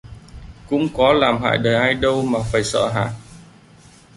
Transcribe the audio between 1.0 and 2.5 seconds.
làm hại đời ai đâu mà